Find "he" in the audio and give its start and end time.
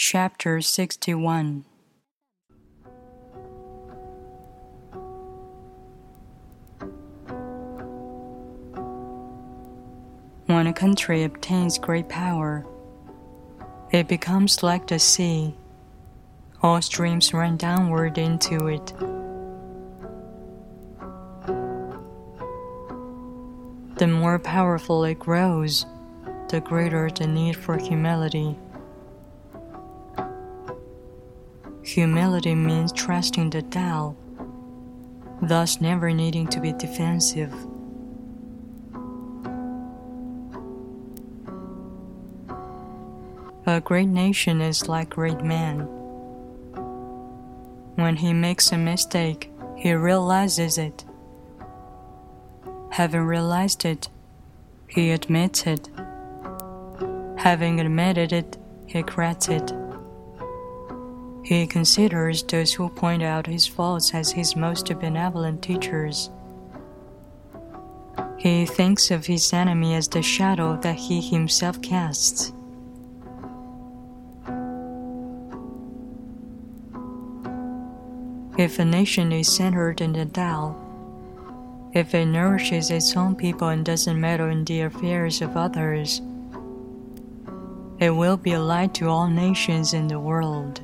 48.16-48.34, 49.74-49.94, 54.88-55.10, 58.86-59.02, 61.48-61.66, 68.36-68.66, 70.96-71.22